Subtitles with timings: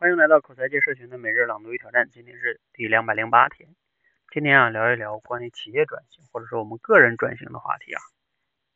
[0.00, 3.74] 欢迎来到口才界社群的每日朗读与挑战，今天是第两百零八天。
[4.30, 8.00] 今天啊，聊一聊关于企业转型或者说我们个人转型的话题啊，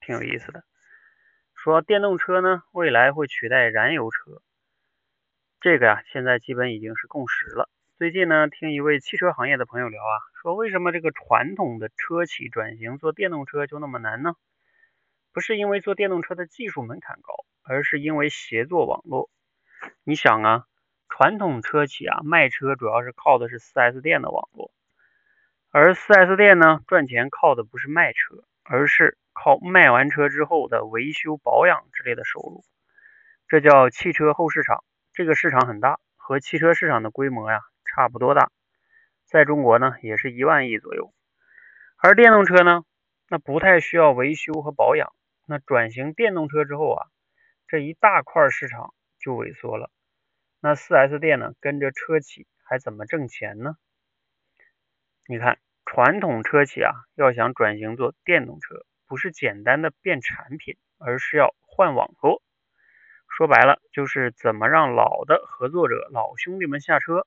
[0.01, 0.65] 挺有意思的。
[1.55, 4.43] 说电动车呢，未来会取代燃油车，
[5.61, 7.71] 这个呀，现在基本已经是共识了。
[7.99, 14.35] 最近呢，听一位汽车行业的朋友聊啊，说为什么这个传统的车企转型做电动车就那么难呢？
[15.33, 19.31] 不是因为做电动车的技术门槛高，而是因为协作网络。
[20.03, 20.67] 你想啊。
[21.15, 24.73] 传统车企啊，卖车主要是靠的是 4S 店的网络，
[25.71, 32.65] 而 4S 店呢，赚钱靠的不是卖车，而是靠卖完车之后的维修保养之类的收入。
[33.47, 38.51] 这叫汽车后市场，这个市场很大，和汽车市场的规模呀差不多大，
[39.27, 41.13] 在中国呢也是一万亿左右。
[41.99, 42.85] 而电动车呢，
[43.29, 45.13] 那不太需要维修和保养，
[45.47, 47.07] 那转型电动车之后啊，
[47.69, 49.91] 这一大块市场就萎缩了。
[50.65, 53.75] 那 4S 店呢，跟着车企还怎么挣钱呢？
[55.27, 62.45] 你看，传统车企啊，要想转型做电动车，不是简单的变产品，而是要换网络。
[63.27, 67.27] 说白了，就是怎么让老的合作者、老兄弟们下车。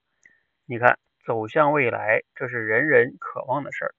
[0.65, 3.95] 你看，走向未来，这是人人渴望的事儿。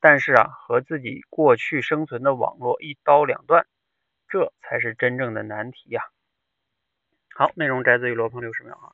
[0.00, 3.68] 但是啊，和自己过去生存的网络一刀两断，
[4.26, 6.02] 这才是真正的难题呀。
[7.34, 8.92] 好，内容摘自于罗鹏六十秒哈。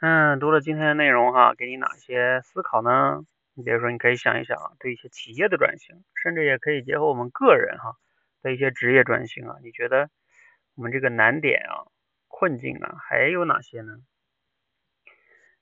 [0.00, 3.24] 嗯，读了今天的内容哈，给你哪些思考呢？
[3.54, 7.96] 你比如说，你可以想一想啊，对一些企业的转型，甚至也可以结合我们个人哈
[8.42, 10.10] 的一些职业转型啊，你觉得
[10.74, 11.86] 我们这个难点啊、
[12.28, 13.98] 困境啊还有哪些呢？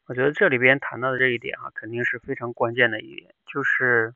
[0.06, 4.14] 我觉得这里边谈到的这一点哈，肯定是非常关键的一点，就是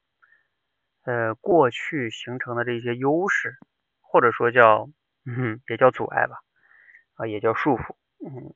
[1.05, 3.59] 呃过去形成的这些优势，
[4.01, 4.89] 或者说叫
[5.25, 6.39] 嗯也叫阻碍吧。
[7.15, 8.55] 啊，也叫束缚，嗯，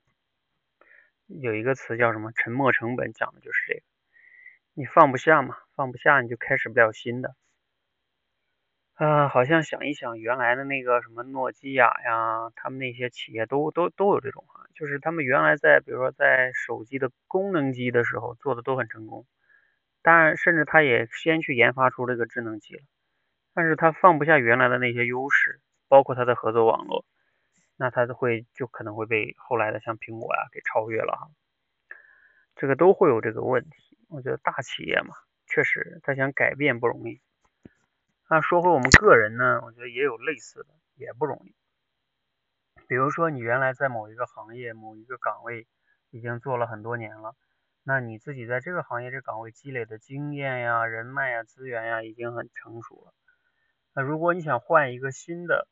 [1.26, 2.32] 有一个词叫什么？
[2.32, 3.82] 沉没成本，讲的就是这个。
[4.74, 7.34] 你放不下嘛，放不下，你就开始不了新的。
[8.94, 19.24] 啊，好像想一想，原来的那个什么诺基亚呀，他们那些企业都都都有这种啊，就是他们原来在比如说在手机的功能机的时候做的都很成功，
[20.02, 22.82] 当然，甚至他也先去研发出这个智能机了，
[23.54, 27.04] 但是他放不下原来的那些优势，包括他的合作网络。
[27.80, 31.30] 那它会就可能会被后来的像苹果啊给超越了哈，
[32.56, 33.96] 这个都会有这个问题。
[34.08, 35.14] 我觉得大企业嘛，
[35.46, 37.20] 确实他想改变不容易。
[38.28, 41.54] 那说回我们个人呢，我觉得也有类似的，也不容易。
[42.88, 45.68] 比如说你原来在某一个行业、某一个岗位
[46.10, 47.36] 已经做了很多年了，
[47.84, 53.14] 那你自己在这个行业这岗位积累的经验呀、人脉呀、资源呀已经很成熟了。
[53.94, 55.68] 那如果你想换一个新的，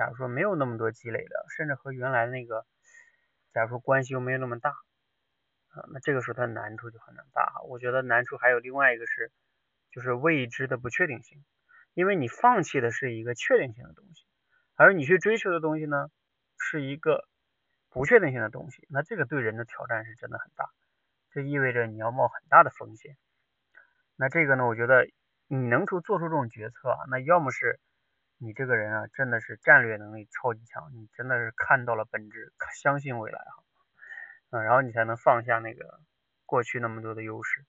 [0.00, 2.64] 假如说没有那么多积累的，甚至和原来那个，
[3.52, 7.60] 假如说关系又没有那么大，啊，那这个时候它难处就很大。
[7.68, 9.30] 我觉得难处还有另外一个是，
[9.90, 11.44] 就是未知的不确定性，
[11.92, 14.24] 因为你放弃的是一个确定性的东西，
[14.74, 16.08] 而你去追求的东西呢，
[16.56, 17.28] 是一个
[17.90, 20.70] 不确定性的东西，那这个对人的挑战是真的很大，
[21.30, 23.18] 这意味着你要冒很大的风险。
[24.16, 25.06] 那这个呢，我觉得
[25.46, 27.78] 你能出做出这种决策，那要么是。
[28.42, 33.62] 你这个人啊，真的是战略能力超级强，你真的是看到了本质，相信未来哈，
[34.48, 36.00] 嗯，然后你才能放下那个
[36.46, 37.66] 过去那么多的优势。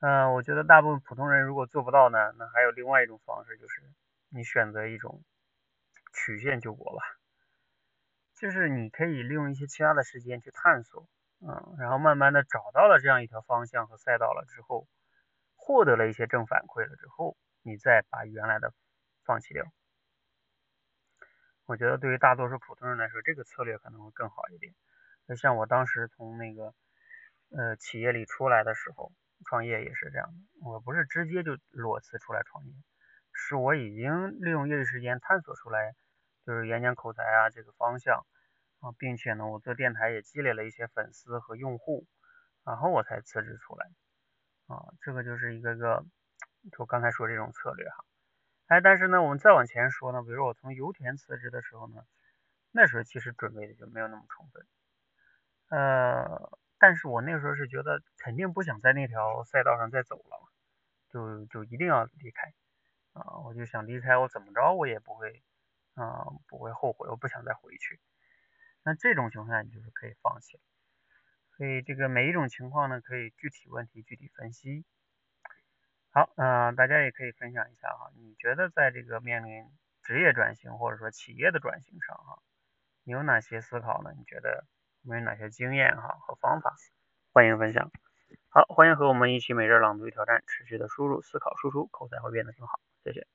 [0.00, 3.82] 嗯，我觉得大部分普通人如果做不到呢，那还有另外一种方式，就是
[4.30, 5.22] 你选择一种
[6.14, 7.02] 曲线救国吧，
[8.34, 11.06] 就是你可以利用一些其他的时间去探索，
[11.40, 14.88] 嗯，然后慢慢的找到了这样一条方向和赛道了之后，
[15.56, 18.72] 获得了一些正反馈了之后，你再把原来的。
[19.24, 19.64] 放弃掉，
[21.66, 24.74] 我觉得对于大多数普通人来说，这个策略可能会更好一点。
[25.28, 26.74] 就像我当时从那个
[27.50, 29.12] 呃企业里出来的时候，
[29.46, 30.66] 创业也是这样的。
[30.66, 32.72] 我不是直接就裸辞出来创业，
[33.32, 35.94] 是我已经利用业余时间探索出来，
[36.44, 38.26] 就是演讲口才啊这个方向
[38.80, 42.06] 啊，并且呢，我做电台也积累了一些粉丝和用户，
[42.64, 43.86] 然后我才辞职出来
[44.66, 44.92] 啊。
[45.00, 46.04] 这个就是一个个，
[46.76, 48.04] 就刚才说这种策略哈。
[48.72, 52.06] 哎，但是呢，我们再往前说呢，比如我从油田辞职的时候呢，
[52.70, 54.66] 那时候其实准备的就没有那么充分，
[55.68, 60.48] 呃，但是我那时候是觉得肯定不想在那条赛道上再走了，
[61.10, 62.54] 就就一定要离开，
[63.12, 65.42] 啊，我就想离开，我怎么着我也不会，
[65.92, 68.00] 啊，不会后悔，我不想再回去。
[68.84, 70.62] 那这种情况下你就是可以放弃了，
[71.58, 74.86] 所以这个每一种情况呢，可以具体问题具体分析。
[76.14, 79.64] 好，嗯，大家也可以分享一下哈，你觉得在这个面临
[80.02, 82.42] 职业转型或者说企业的转型上哈，
[83.02, 84.12] 你有哪些思考呢？
[84.18, 84.66] 你觉得
[85.04, 86.76] 我们有哪些经验哈和方法？
[87.32, 87.90] 欢迎分享。
[88.50, 92.78] 好，欢迎和我们一起每日朗读与挑战，持续的输入、思考、输出，口才会变得更好。
[93.04, 93.32] 谢谢。